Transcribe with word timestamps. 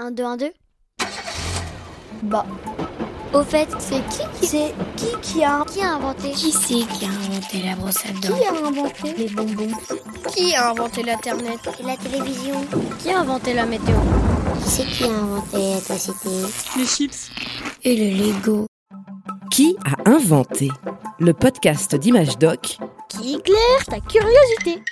1, 0.00 0.12
2, 0.12 0.24
1, 0.24 0.36
2 0.38 0.52
Bah, 2.22 2.46
Au 3.34 3.42
fait, 3.42 3.68
c'est 3.78 4.00
qui 4.08 4.22
qui, 4.40 4.46
c'est 4.46 4.74
qui 4.96 5.06
qui 5.20 5.44
a 5.44 5.62
qui 5.70 5.82
a 5.82 5.96
inventé 5.96 6.30
Qui 6.30 6.52
c'est 6.52 6.86
qui 6.86 7.04
a 7.04 7.08
inventé 7.08 7.62
la 7.62 7.76
brosse 7.76 7.98
à 8.06 8.12
dents 8.12 8.34
Qui 8.34 8.46
a 8.46 8.66
inventé 8.66 9.14
les 9.18 9.28
bonbons. 9.28 9.76
Qui 10.34 10.54
a 10.54 10.70
inventé 10.70 11.02
l'Internet 11.02 11.60
Et 11.78 11.82
la 11.82 11.98
télévision. 11.98 12.54
Qui 12.98 13.10
a 13.10 13.20
inventé 13.20 13.52
la 13.52 13.66
météo 13.66 13.96
Qui 14.64 14.70
c'est 14.70 14.86
qui 14.86 15.04
a 15.04 15.08
inventé 15.08 15.74
la 15.86 15.98
cité 15.98 16.30
Les 16.78 16.86
chips. 16.86 17.30
Et 17.84 17.94
le 17.94 18.24
Lego. 18.24 18.66
Qui 19.50 19.76
a 19.84 20.10
inventé 20.10 20.70
Le 21.18 21.34
podcast 21.34 21.94
d'Image 21.94 22.38
Doc 22.38 22.78
Qui 23.10 23.34
éclaire 23.34 23.84
ta 23.86 24.00
curiosité 24.00 24.82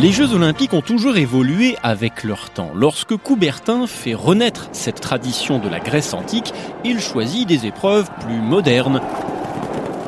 Les 0.00 0.12
Jeux 0.12 0.32
Olympiques 0.32 0.74
ont 0.74 0.80
toujours 0.80 1.16
évolué 1.16 1.76
avec 1.82 2.22
leur 2.22 2.50
temps. 2.50 2.70
Lorsque 2.72 3.16
Coubertin 3.16 3.88
fait 3.88 4.14
renaître 4.14 4.68
cette 4.70 5.00
tradition 5.00 5.58
de 5.58 5.68
la 5.68 5.80
Grèce 5.80 6.14
antique, 6.14 6.52
il 6.84 7.00
choisit 7.00 7.48
des 7.48 7.66
épreuves 7.66 8.08
plus 8.20 8.40
modernes. 8.40 9.00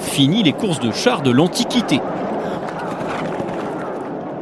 Fini 0.00 0.44
les 0.44 0.52
courses 0.52 0.78
de 0.78 0.92
chars 0.92 1.22
de 1.22 1.32
l'Antiquité. 1.32 2.00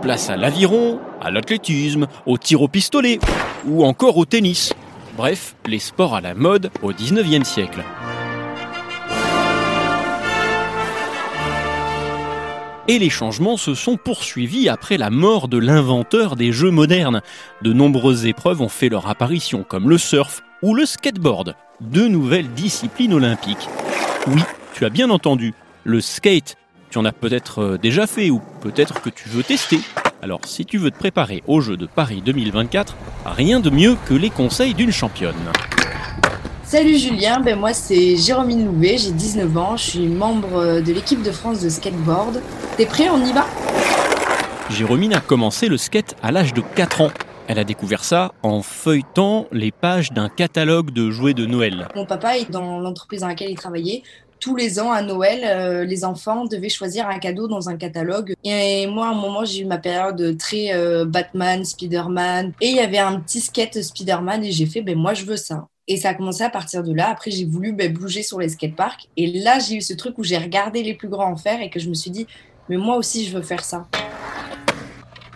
Place 0.02 0.28
à 0.28 0.36
l'aviron, 0.36 1.00
à 1.22 1.30
l'athlétisme, 1.30 2.08
au 2.26 2.36
tir 2.36 2.60
au 2.60 2.68
pistolet 2.68 3.18
ou 3.66 3.86
encore 3.86 4.18
au 4.18 4.26
tennis. 4.26 4.74
Bref, 5.16 5.56
les 5.66 5.78
sports 5.78 6.14
à 6.14 6.20
la 6.20 6.34
mode 6.34 6.70
au 6.82 6.92
19e 6.92 7.44
siècle. 7.44 7.82
Et 12.90 12.98
les 12.98 13.10
changements 13.10 13.58
se 13.58 13.74
sont 13.74 13.98
poursuivis 13.98 14.70
après 14.70 14.96
la 14.96 15.10
mort 15.10 15.48
de 15.48 15.58
l'inventeur 15.58 16.36
des 16.36 16.52
jeux 16.52 16.70
modernes. 16.70 17.20
De 17.60 17.74
nombreuses 17.74 18.24
épreuves 18.24 18.62
ont 18.62 18.70
fait 18.70 18.88
leur 18.88 19.08
apparition, 19.08 19.62
comme 19.62 19.90
le 19.90 19.98
surf 19.98 20.42
ou 20.62 20.74
le 20.74 20.86
skateboard, 20.86 21.54
deux 21.82 22.08
nouvelles 22.08 22.48
disciplines 22.48 23.12
olympiques. 23.12 23.68
Oui, 24.26 24.40
tu 24.72 24.86
as 24.86 24.88
bien 24.88 25.10
entendu, 25.10 25.52
le 25.84 26.00
skate. 26.00 26.56
Tu 26.88 26.96
en 26.96 27.04
as 27.04 27.12
peut-être 27.12 27.58
euh, 27.58 27.76
déjà 27.78 28.06
fait 28.06 28.30
ou 28.30 28.40
peut-être 28.62 29.02
que 29.02 29.10
tu 29.10 29.28
veux 29.28 29.42
tester. 29.42 29.80
Alors 30.22 30.40
si 30.46 30.64
tu 30.64 30.78
veux 30.78 30.90
te 30.90 30.98
préparer 30.98 31.42
aux 31.46 31.60
Jeux 31.60 31.76
de 31.76 31.84
Paris 31.84 32.22
2024, 32.24 32.96
rien 33.26 33.60
de 33.60 33.68
mieux 33.68 33.96
que 34.06 34.14
les 34.14 34.30
conseils 34.30 34.72
d'une 34.72 34.92
championne. 34.92 35.36
Salut 36.70 36.98
Julien, 36.98 37.40
ben 37.40 37.58
moi 37.58 37.72
c'est 37.72 38.14
Jérôme 38.18 38.50
Louvet, 38.50 38.98
j'ai 38.98 39.10
19 39.10 39.56
ans, 39.56 39.78
je 39.78 39.84
suis 39.84 40.06
membre 40.06 40.82
de 40.82 40.92
l'équipe 40.92 41.22
de 41.22 41.30
France 41.30 41.62
de 41.62 41.70
skateboard. 41.70 42.42
T'es 42.76 42.84
prêt, 42.84 43.08
on 43.08 43.24
y 43.24 43.32
va? 43.32 43.46
Jérômine 44.68 45.14
a 45.14 45.20
commencé 45.20 45.68
le 45.68 45.78
skate 45.78 46.14
à 46.22 46.30
l'âge 46.30 46.52
de 46.52 46.60
4 46.60 47.00
ans. 47.00 47.10
Elle 47.46 47.58
a 47.58 47.64
découvert 47.64 48.04
ça 48.04 48.32
en 48.42 48.60
feuilletant 48.60 49.46
les 49.50 49.72
pages 49.72 50.12
d'un 50.12 50.28
catalogue 50.28 50.90
de 50.90 51.10
jouets 51.10 51.32
de 51.32 51.46
Noël. 51.46 51.88
Mon 51.96 52.04
papa 52.04 52.36
est 52.36 52.50
dans 52.50 52.80
l'entreprise 52.80 53.22
dans 53.22 53.28
laquelle 53.28 53.50
il 53.50 53.56
travaillait. 53.56 54.02
Tous 54.38 54.54
les 54.54 54.78
ans 54.78 54.92
à 54.92 55.00
Noël, 55.00 55.44
euh, 55.46 55.84
les 55.86 56.04
enfants 56.04 56.44
devaient 56.44 56.68
choisir 56.68 57.08
un 57.08 57.18
cadeau 57.18 57.48
dans 57.48 57.70
un 57.70 57.78
catalogue. 57.78 58.34
Et 58.44 58.86
moi, 58.86 59.06
à 59.06 59.12
un 59.12 59.14
moment, 59.14 59.42
j'ai 59.42 59.62
eu 59.62 59.64
ma 59.64 59.78
période 59.78 60.36
très 60.36 60.74
euh, 60.74 61.06
Batman, 61.06 61.64
Spider-Man. 61.64 62.52
Et 62.60 62.68
il 62.68 62.76
y 62.76 62.80
avait 62.80 62.98
un 62.98 63.20
petit 63.20 63.40
skate 63.40 63.80
Spider-Man 63.80 64.44
et 64.44 64.52
j'ai 64.52 64.66
fait, 64.66 64.82
ben 64.82 64.98
moi 64.98 65.14
je 65.14 65.24
veux 65.24 65.38
ça. 65.38 65.66
Et 65.88 65.96
ça 65.96 66.10
a 66.10 66.14
commencé 66.14 66.42
à 66.42 66.50
partir 66.50 66.84
de 66.84 66.92
là. 66.92 67.08
Après, 67.08 67.30
j'ai 67.30 67.46
voulu 67.46 67.72
ben, 67.72 67.92
bouger 67.92 68.22
sur 68.22 68.38
les 68.38 68.50
skateparks. 68.50 69.08
Et 69.16 69.26
là, 69.40 69.58
j'ai 69.58 69.76
eu 69.76 69.80
ce 69.80 69.94
truc 69.94 70.18
où 70.18 70.22
j'ai 70.22 70.36
regardé 70.36 70.82
les 70.82 70.94
plus 70.94 71.08
grands 71.08 71.32
en 71.32 71.36
faire 71.36 71.62
et 71.62 71.70
que 71.70 71.80
je 71.80 71.88
me 71.88 71.94
suis 71.94 72.10
dit, 72.10 72.26
mais 72.68 72.76
moi 72.76 72.96
aussi, 72.96 73.24
je 73.24 73.34
veux 73.34 73.42
faire 73.42 73.64
ça. 73.64 73.86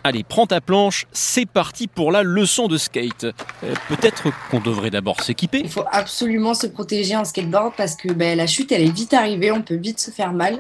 Allez, 0.05 0.25
prends 0.25 0.47
ta 0.47 0.61
planche, 0.61 1.07
c'est 1.13 1.47
parti 1.47 1.87
pour 1.87 2.13
la 2.13 2.23
leçon 2.23 2.67
de 2.67 2.77
skate. 2.77 3.25
Euh, 3.25 3.75
Peut-être 3.89 4.25
qu'on 4.51 4.61
devrait 4.61 4.91
d'abord 4.91 5.23
s'équiper. 5.23 5.61
Il 5.61 5.71
faut 5.71 5.85
absolument 5.91 6.55
se 6.55 6.67
protéger 6.67 7.17
en 7.17 7.25
skateboard 7.25 7.73
parce 7.77 7.95
que 7.95 8.13
ben, 8.13 8.37
la 8.37 8.47
chute, 8.47 8.73
elle 8.73 8.83
est 8.83 8.93
vite 8.93 9.15
arrivée. 9.15 9.53
On 9.53 9.63
peut 9.63 9.77
vite 9.77 10.01
se 10.01 10.11
faire 10.11 10.33
mal. 10.33 10.59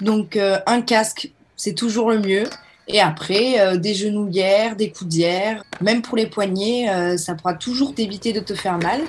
Donc, 0.00 0.36
euh, 0.36 0.58
un 0.66 0.82
casque, 0.82 1.32
c'est 1.56 1.74
toujours 1.74 2.10
le 2.10 2.20
mieux. 2.20 2.44
Et 2.86 3.00
après, 3.00 3.60
euh, 3.60 3.76
des 3.76 3.94
genouillères, 3.94 4.76
des 4.76 4.90
coudières, 4.90 5.62
même 5.80 6.02
pour 6.02 6.16
les 6.16 6.26
poignets, 6.26 6.90
euh, 6.90 7.16
ça 7.16 7.34
pourra 7.34 7.54
toujours 7.54 7.94
t'éviter 7.94 8.32
de 8.32 8.40
te 8.40 8.54
faire 8.54 8.78
mal. 8.78 9.00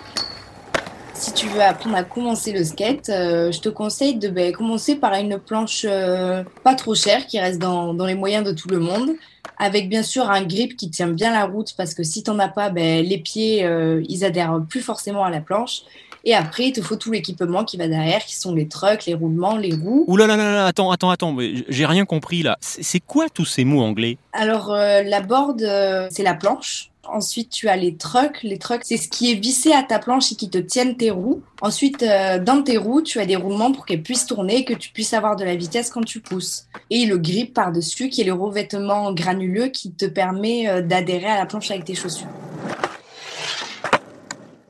Si 1.13 1.33
tu 1.33 1.47
veux 1.47 1.61
apprendre 1.61 1.95
à 1.95 2.03
commencer 2.03 2.51
le 2.51 2.63
skate, 2.63 3.09
euh, 3.09 3.51
je 3.51 3.59
te 3.59 3.69
conseille 3.69 4.15
de 4.15 4.27
ben, 4.27 4.51
commencer 4.53 4.95
par 4.95 5.13
une 5.13 5.37
planche 5.39 5.85
euh, 5.87 6.43
pas 6.63 6.75
trop 6.75 6.93
chère 6.93 7.25
qui 7.25 7.39
reste 7.39 7.59
dans, 7.59 7.93
les 8.05 8.15
moyens 8.15 8.45
de 8.45 8.51
tout 8.51 8.67
le 8.67 8.79
monde, 8.79 9.11
avec 9.57 9.89
bien 9.89 10.03
sûr 10.03 10.29
un 10.29 10.43
grip 10.43 10.75
qui 10.75 10.89
tient 10.89 11.07
bien 11.07 11.31
la 11.31 11.45
route 11.45 11.73
parce 11.77 11.93
que 11.93 12.03
si 12.03 12.23
t'en 12.23 12.37
as 12.39 12.49
pas, 12.49 12.69
ben, 12.69 13.03
les 13.05 13.17
pieds 13.17 13.65
ils 14.09 14.25
adhèrent 14.25 14.61
plus 14.67 14.81
forcément 14.81 15.23
à 15.23 15.29
la 15.29 15.39
planche. 15.39 15.83
Et 16.27 16.33
après, 16.33 16.65
il 16.65 16.71
te 16.71 16.81
faut 16.81 16.95
tout 16.95 17.11
l'équipement 17.11 17.63
qui 17.63 17.77
va 17.77 17.87
derrière, 17.87 18.25
qui 18.25 18.35
sont 18.35 18.55
les 18.55 18.67
trucks, 18.67 19.05
les 19.05 19.13
roulements, 19.13 19.57
les 19.57 19.75
roues. 19.75 20.05
Ouh 20.07 20.17
là 20.17 20.25
là 20.25 20.35
là 20.35 20.51
là, 20.51 20.65
attends, 20.65 20.89
attends, 20.89 21.11
attends, 21.11 21.31
mais 21.31 21.53
j'ai 21.69 21.85
rien 21.85 22.03
compris 22.05 22.41
là. 22.41 22.57
C'est 22.61 22.99
quoi 22.99 23.29
tous 23.29 23.45
ces 23.45 23.63
mots 23.63 23.83
anglais? 23.83 24.17
Alors, 24.33 24.73
euh, 24.73 25.03
la 25.03 25.21
board, 25.21 25.61
euh, 25.61 26.07
c'est 26.09 26.23
la 26.23 26.33
planche. 26.33 26.89
Ensuite, 27.07 27.51
tu 27.51 27.69
as 27.69 27.75
les 27.75 27.95
trucks. 27.95 28.41
Les 28.41 28.57
trucks, 28.57 28.81
c'est 28.83 28.97
ce 28.97 29.07
qui 29.07 29.31
est 29.31 29.35
vissé 29.35 29.71
à 29.71 29.83
ta 29.83 29.99
planche 29.99 30.31
et 30.31 30.35
qui 30.35 30.49
te 30.49 30.57
tiennent 30.57 30.97
tes 30.97 31.11
roues. 31.11 31.43
Ensuite, 31.61 32.01
euh, 32.01 32.39
dans 32.39 32.63
tes 32.63 32.77
roues, 32.77 33.03
tu 33.03 33.19
as 33.19 33.27
des 33.27 33.35
roulements 33.35 33.71
pour 33.71 33.85
qu'elles 33.85 34.01
puissent 34.01 34.25
tourner 34.25 34.57
et 34.57 34.65
que 34.65 34.73
tu 34.73 34.89
puisses 34.89 35.13
avoir 35.13 35.35
de 35.35 35.43
la 35.43 35.55
vitesse 35.55 35.91
quand 35.91 36.03
tu 36.03 36.21
pousses. 36.21 36.65
Et 36.89 37.05
le 37.05 37.19
grip 37.19 37.53
par-dessus, 37.53 38.09
qui 38.09 38.21
est 38.21 38.25
le 38.25 38.33
revêtement 38.33 39.13
granuleux 39.13 39.67
qui 39.67 39.91
te 39.91 40.05
permet 40.05 40.81
d'adhérer 40.81 41.27
à 41.27 41.37
la 41.37 41.45
planche 41.45 41.69
avec 41.69 41.85
tes 41.85 41.93
chaussures. 41.93 42.25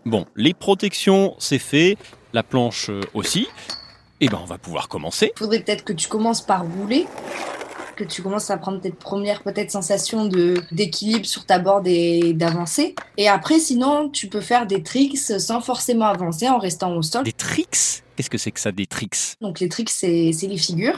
Bon, 0.06 0.28
les 0.36 0.54
protections, 0.54 1.36
c'est 1.40 1.58
fait, 1.58 1.98
la 2.32 2.44
planche 2.44 2.92
euh, 2.92 3.02
aussi. 3.16 3.48
Eh 4.22 4.30
ben, 4.30 4.40
on 4.40 4.46
va 4.46 4.60
pouvoir 4.60 4.88
commencer. 4.88 5.32
Il 5.36 5.40
faudrait 5.40 5.62
peut-être 5.62 5.84
que 5.84 5.94
tu 5.94 6.08
commences 6.08 6.42
par 6.42 6.64
rouler, 6.64 7.08
que 7.96 8.04
tu 8.04 8.22
commences 8.22 8.52
à 8.52 8.58
prendre 8.58 8.80
tes 8.80 8.92
premières 8.92 9.42
peut-être 9.42 9.72
sensations 9.72 10.26
de 10.26 10.62
d'équilibre 10.72 11.26
sur 11.26 11.48
ta 11.48 11.58
board 11.58 11.88
et 11.88 12.34
d'avancer. 12.34 12.94
Et 13.18 13.28
après, 13.28 13.58
sinon, 13.58 14.10
tu 14.10 14.28
peux 14.28 14.42
faire 14.42 14.68
des 14.68 14.84
tricks 14.84 15.18
sans 15.18 15.60
forcément 15.60 16.06
avancer 16.06 16.48
en 16.48 16.60
restant 16.60 16.96
au 16.96 17.02
sol. 17.02 17.24
Des 17.24 17.34
tricks? 17.34 18.04
Qu'est-ce 18.16 18.30
que 18.30 18.38
c'est 18.38 18.52
que 18.52 18.60
ça, 18.60 18.72
des 18.72 18.86
tricks? 18.86 19.34
Donc 19.42 19.60
les 19.60 19.70
tricks, 19.70 19.90
c'est 19.90 20.32
c'est 20.34 20.48
les 20.48 20.58
figures. 20.58 20.98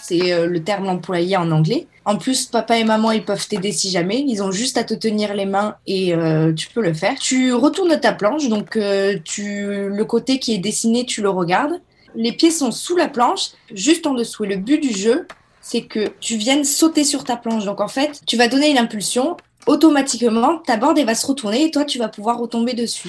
C'est 0.00 0.32
euh, 0.32 0.46
le 0.46 0.62
terme 0.62 0.88
employé 0.88 1.36
en 1.36 1.50
anglais. 1.50 1.86
En 2.04 2.16
plus, 2.16 2.46
papa 2.46 2.78
et 2.78 2.84
maman, 2.84 3.10
ils 3.12 3.24
peuvent 3.24 3.46
t'aider 3.46 3.72
si 3.72 3.90
jamais. 3.90 4.22
Ils 4.26 4.42
ont 4.42 4.52
juste 4.52 4.76
à 4.76 4.84
te 4.84 4.94
tenir 4.94 5.34
les 5.34 5.46
mains 5.46 5.76
et 5.86 6.14
euh, 6.14 6.52
tu 6.52 6.68
peux 6.68 6.82
le 6.82 6.92
faire. 6.92 7.14
Tu 7.18 7.52
retournes 7.54 7.98
ta 7.98 8.12
planche, 8.12 8.48
donc 8.48 8.76
euh, 8.76 9.16
tu 9.24 9.88
le 9.88 10.04
côté 10.04 10.38
qui 10.38 10.54
est 10.54 10.58
dessiné, 10.58 11.06
tu 11.06 11.22
le 11.22 11.30
regardes. 11.30 11.80
Les 12.14 12.32
pieds 12.32 12.50
sont 12.50 12.70
sous 12.70 12.96
la 12.96 13.08
planche, 13.08 13.52
juste 13.72 14.06
en 14.06 14.14
dessous. 14.14 14.44
Et 14.44 14.48
le 14.48 14.56
but 14.56 14.80
du 14.80 14.92
jeu, 14.94 15.26
c'est 15.60 15.82
que 15.82 16.08
tu 16.20 16.36
viennes 16.36 16.64
sauter 16.64 17.04
sur 17.04 17.24
ta 17.24 17.36
planche. 17.36 17.64
Donc 17.64 17.80
en 17.80 17.88
fait, 17.88 18.20
tu 18.26 18.36
vas 18.36 18.48
donner 18.48 18.70
une 18.70 18.78
impulsion. 18.78 19.36
Automatiquement, 19.66 20.58
ta 20.58 20.76
board 20.76 20.98
elle 20.98 21.06
va 21.06 21.14
se 21.14 21.26
retourner 21.26 21.64
et 21.64 21.70
toi, 21.70 21.86
tu 21.86 21.98
vas 21.98 22.08
pouvoir 22.08 22.38
retomber 22.38 22.74
dessus. 22.74 23.08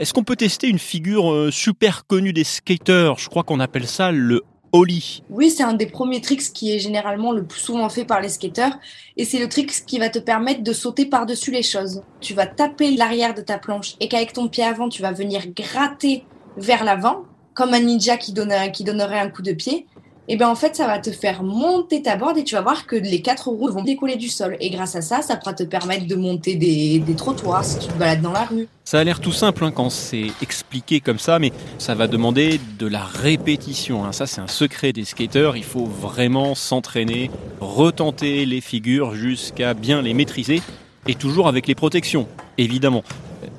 Est-ce 0.00 0.14
qu'on 0.14 0.24
peut 0.24 0.36
tester 0.36 0.68
une 0.68 0.78
figure 0.78 1.52
super 1.52 2.06
connue 2.06 2.32
des 2.32 2.44
skaters 2.44 3.18
Je 3.18 3.28
crois 3.28 3.42
qu'on 3.42 3.60
appelle 3.60 3.86
ça 3.86 4.10
le 4.10 4.42
Oui, 5.30 5.50
c'est 5.50 5.62
un 5.62 5.72
des 5.72 5.86
premiers 5.86 6.20
tricks 6.20 6.52
qui 6.52 6.74
est 6.74 6.78
généralement 6.78 7.32
le 7.32 7.44
plus 7.44 7.60
souvent 7.60 7.88
fait 7.88 8.04
par 8.04 8.20
les 8.20 8.28
skateurs. 8.28 8.78
Et 9.16 9.24
c'est 9.24 9.38
le 9.38 9.48
trick 9.48 9.70
qui 9.86 9.98
va 9.98 10.10
te 10.10 10.18
permettre 10.18 10.62
de 10.62 10.72
sauter 10.72 11.06
par-dessus 11.06 11.50
les 11.50 11.62
choses. 11.62 12.02
Tu 12.20 12.34
vas 12.34 12.46
taper 12.46 12.90
l'arrière 12.92 13.34
de 13.34 13.40
ta 13.40 13.58
planche 13.58 13.96
et 14.00 14.08
qu'avec 14.08 14.32
ton 14.32 14.48
pied 14.48 14.64
avant, 14.64 14.88
tu 14.88 15.02
vas 15.02 15.12
venir 15.12 15.42
gratter 15.54 16.24
vers 16.56 16.84
l'avant, 16.84 17.24
comme 17.54 17.72
un 17.72 17.80
ninja 17.80 18.16
qui 18.16 18.32
donnerait 18.32 19.18
un 19.18 19.30
coup 19.30 19.42
de 19.42 19.52
pied. 19.52 19.86
Et 20.30 20.36
bien 20.36 20.50
en 20.50 20.54
fait, 20.54 20.76
ça 20.76 20.86
va 20.86 20.98
te 20.98 21.10
faire 21.10 21.42
monter 21.42 22.02
ta 22.02 22.16
board 22.16 22.36
et 22.36 22.44
tu 22.44 22.54
vas 22.54 22.60
voir 22.60 22.86
que 22.86 22.96
les 22.96 23.22
quatre 23.22 23.48
roues 23.48 23.70
vont 23.70 23.82
décoller 23.82 24.16
du 24.16 24.28
sol. 24.28 24.58
Et 24.60 24.68
grâce 24.68 24.94
à 24.94 25.00
ça, 25.00 25.22
ça 25.22 25.36
pourra 25.36 25.54
te 25.54 25.62
permettre 25.62 26.06
de 26.06 26.14
monter 26.16 26.54
des, 26.54 27.02
trottoirs 27.16 27.64
si 27.64 27.78
tu 27.78 27.86
te 27.86 27.94
balades 27.94 28.20
dans 28.20 28.32
la 28.32 28.44
rue. 28.44 28.68
Ça 28.84 29.00
a 29.00 29.04
l'air 29.04 29.20
tout 29.20 29.32
simple 29.32 29.64
hein, 29.64 29.70
quand 29.70 29.88
c'est 29.88 30.26
expliqué 30.42 31.00
comme 31.00 31.18
ça, 31.18 31.38
mais 31.38 31.50
ça 31.78 31.94
va 31.94 32.08
demander 32.08 32.60
de 32.78 32.86
la 32.86 33.02
répétition. 33.02 34.04
hein. 34.04 34.12
Ça, 34.12 34.26
c'est 34.26 34.42
un 34.42 34.48
secret 34.48 34.92
des 34.92 35.06
skaters. 35.06 35.56
Il 35.56 35.64
faut 35.64 35.86
vraiment 35.86 36.54
s'entraîner, 36.54 37.30
retenter 37.60 38.44
les 38.44 38.60
figures 38.60 39.14
jusqu'à 39.14 39.72
bien 39.72 40.02
les 40.02 40.12
maîtriser, 40.12 40.60
et 41.06 41.14
toujours 41.14 41.48
avec 41.48 41.66
les 41.66 41.74
protections, 41.74 42.28
évidemment. 42.58 43.02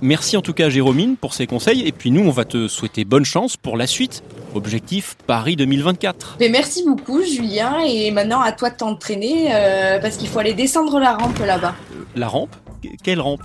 Merci 0.01 0.37
en 0.37 0.41
tout 0.41 0.53
cas, 0.53 0.69
Jérômine, 0.69 1.17
pour 1.17 1.33
ces 1.33 1.47
conseils. 1.47 1.87
Et 1.87 1.91
puis 1.91 2.11
nous, 2.11 2.21
on 2.21 2.31
va 2.31 2.45
te 2.45 2.67
souhaiter 2.67 3.05
bonne 3.05 3.25
chance 3.25 3.57
pour 3.57 3.75
la 3.75 3.87
suite. 3.87 4.23
Objectif 4.55 5.15
Paris 5.27 5.55
2024. 5.55 6.37
Mais 6.39 6.49
merci 6.49 6.83
beaucoup, 6.85 7.21
Julien. 7.23 7.79
Et 7.85 8.11
maintenant, 8.11 8.41
à 8.41 8.51
toi 8.51 8.69
de 8.69 8.75
t'entraîner 8.75 9.49
euh, 9.53 9.99
parce 9.99 10.17
qu'il 10.17 10.27
faut 10.27 10.39
aller 10.39 10.53
descendre 10.53 10.99
la 10.99 11.13
rampe 11.15 11.37
là-bas. 11.39 11.75
Euh, 11.93 12.03
la 12.15 12.27
rampe? 12.27 12.55
Qu- 12.81 12.97
Quelle 13.03 13.21
rampe? 13.21 13.41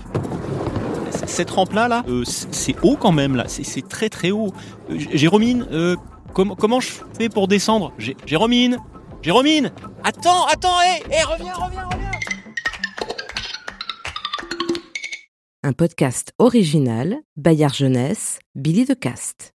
Cette 1.27 1.51
rampe-là, 1.51 1.89
là, 1.89 2.05
euh, 2.09 2.23
c'est 2.27 2.75
haut 2.83 2.97
quand 2.97 3.13
même, 3.13 3.37
là. 3.37 3.45
C'est- 3.49 3.89
très 3.89 4.09
très 4.09 4.31
haut. 4.31 4.53
J- 4.91 5.09
Jérômine, 5.13 5.67
euh, 5.73 5.97
com- 6.33 6.55
comment 6.59 6.81
je 6.81 6.91
fais 7.17 7.29
pour 7.29 7.49
descendre? 7.49 7.93
Jé- 7.99 8.17
Jérômine? 8.27 8.79
Jérômine? 9.23 9.71
Attends, 10.03 10.45
attends, 10.47 10.81
hé, 10.83 11.03
hé, 11.11 11.23
reviens, 11.23 11.55
reviens, 11.55 11.85
reviens 11.91 12.11
Un 15.63 15.73
podcast 15.73 16.33
original, 16.39 17.17
Bayard 17.39 17.75
Jeunesse, 17.75 18.39
Billy 18.55 18.85
de 18.85 18.93
Cast. 18.93 19.54